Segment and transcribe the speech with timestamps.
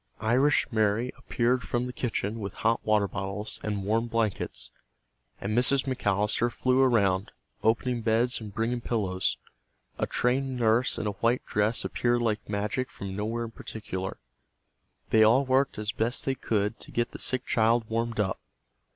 [0.23, 4.71] Irish Mary appeared from the kitchen with hot water bottles and warm blankets,
[5.39, 5.85] and Mrs.
[5.85, 7.31] McAllister flew around,
[7.61, 9.37] opening beds and bringing pillows.
[9.99, 14.17] A trained nurse in a white dress appeared like magic from nowhere in particular.
[15.11, 18.39] They all worked as best they could to get the sick child warmed up.